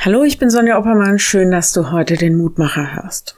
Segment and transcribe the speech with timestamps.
[0.00, 1.18] Hallo, ich bin Sonja Oppermann.
[1.18, 3.36] Schön, dass du heute den Mutmacher hörst.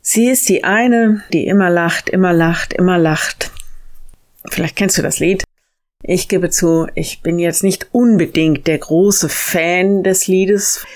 [0.00, 3.50] Sie ist die eine, die immer lacht, immer lacht, immer lacht.
[4.46, 5.44] Vielleicht kennst du das Lied.
[6.02, 10.86] Ich gebe zu, ich bin jetzt nicht unbedingt der große Fan des Liedes.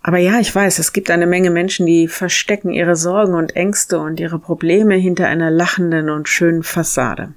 [0.00, 3.98] Aber ja, ich weiß, es gibt eine Menge Menschen, die verstecken ihre Sorgen und Ängste
[3.98, 7.34] und ihre Probleme hinter einer lachenden und schönen Fassade.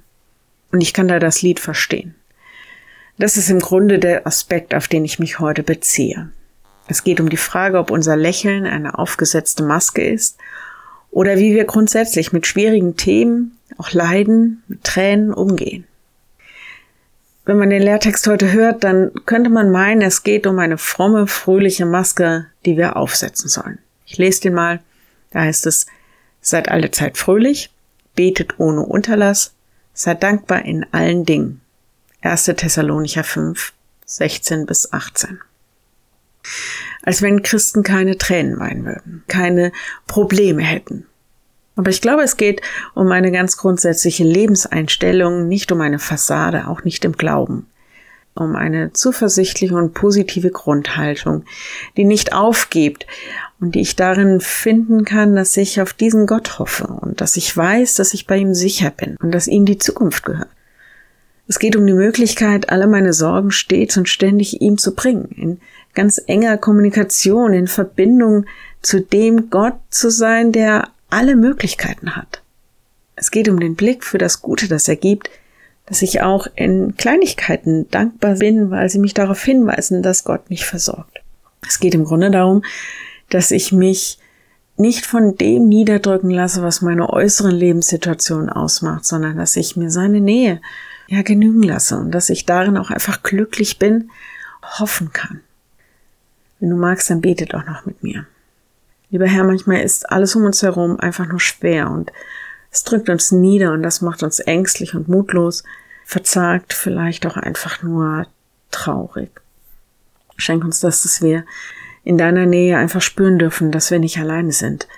[0.70, 2.14] Und ich kann da das Lied verstehen.
[3.20, 6.30] Das ist im Grunde der Aspekt, auf den ich mich heute beziehe.
[6.86, 10.38] Es geht um die Frage, ob unser Lächeln eine aufgesetzte Maske ist
[11.10, 15.84] oder wie wir grundsätzlich mit schwierigen Themen, auch Leiden, mit Tränen umgehen.
[17.44, 21.26] Wenn man den Lehrtext heute hört, dann könnte man meinen, es geht um eine fromme,
[21.26, 23.78] fröhliche Maske, die wir aufsetzen sollen.
[24.06, 24.80] Ich lese den mal.
[25.32, 25.86] Da heißt es,
[26.40, 27.70] seid alle Zeit fröhlich,
[28.14, 29.54] betet ohne Unterlass,
[29.92, 31.62] seid dankbar in allen Dingen
[32.20, 32.46] 1.
[32.56, 33.72] Thessalonicher 5,
[34.04, 35.38] 16 bis 18.
[37.04, 39.70] Als wenn Christen keine Tränen weinen würden, keine
[40.08, 41.06] Probleme hätten.
[41.76, 42.60] Aber ich glaube, es geht
[42.94, 47.68] um eine ganz grundsätzliche Lebenseinstellung, nicht um eine Fassade, auch nicht im Glauben.
[48.34, 51.44] Um eine zuversichtliche und positive Grundhaltung,
[51.96, 53.06] die nicht aufgibt
[53.60, 57.56] und die ich darin finden kann, dass ich auf diesen Gott hoffe und dass ich
[57.56, 60.48] weiß, dass ich bei ihm sicher bin und dass ihm die Zukunft gehört.
[61.48, 65.60] Es geht um die Möglichkeit, alle meine Sorgen stets und ständig ihm zu bringen, in
[65.94, 68.44] ganz enger Kommunikation, in Verbindung
[68.82, 72.42] zu dem Gott zu sein, der alle Möglichkeiten hat.
[73.16, 75.30] Es geht um den Blick für das Gute, das er gibt,
[75.86, 80.66] dass ich auch in Kleinigkeiten dankbar bin, weil sie mich darauf hinweisen, dass Gott mich
[80.66, 81.18] versorgt.
[81.66, 82.62] Es geht im Grunde darum,
[83.30, 84.18] dass ich mich
[84.76, 90.20] nicht von dem niederdrücken lasse, was meine äußeren Lebenssituationen ausmacht, sondern dass ich mir seine
[90.20, 90.60] Nähe
[91.08, 94.10] ja genügen lasse und dass ich darin auch einfach glücklich bin,
[94.62, 95.40] hoffen kann.
[96.60, 98.26] Wenn du magst, dann betet auch noch mit mir.
[99.10, 102.12] Lieber Herr, manchmal ist alles um uns herum einfach nur schwer und
[102.70, 105.64] es drückt uns nieder und das macht uns ängstlich und mutlos,
[106.04, 108.26] verzagt, vielleicht auch einfach nur
[108.70, 109.30] traurig.
[110.36, 111.44] Schenk uns das, dass wir
[112.04, 114.88] in deiner Nähe einfach spüren dürfen, dass wir nicht alleine sind,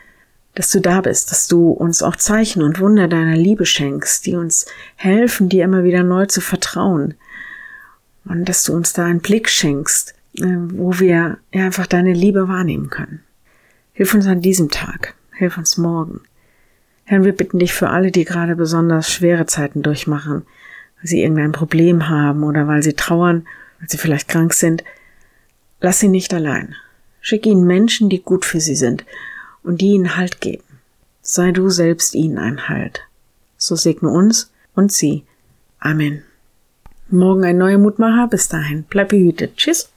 [0.54, 4.34] dass du da bist, dass du uns auch Zeichen und Wunder deiner Liebe schenkst, die
[4.34, 4.66] uns
[4.96, 7.14] helfen, dir immer wieder neu zu vertrauen.
[8.24, 12.90] Und dass du uns da einen Blick schenkst, äh, wo wir einfach deine Liebe wahrnehmen
[12.90, 13.20] können.
[13.92, 16.20] Hilf uns an diesem Tag, hilf uns morgen.
[17.04, 20.42] Herr, wir bitten dich für alle, die gerade besonders schwere Zeiten durchmachen,
[20.96, 23.46] weil sie irgendein Problem haben oder weil sie trauern,
[23.78, 24.84] weil sie vielleicht krank sind.
[25.80, 26.74] Lass sie nicht allein.
[27.20, 29.04] Schick ihnen Menschen, die gut für sie sind
[29.62, 30.64] und die ihnen Halt geben.
[31.22, 33.02] Sei du selbst ihnen ein Halt.
[33.56, 35.24] So segne uns und sie.
[35.78, 36.22] Amen.
[37.08, 38.28] Morgen ein neuer Mutmacher.
[38.28, 38.84] Bis dahin.
[38.88, 39.56] Bleib behütet.
[39.56, 39.90] Tschüss.